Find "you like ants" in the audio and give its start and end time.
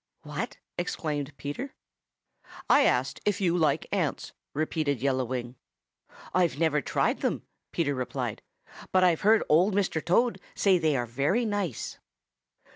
3.39-4.33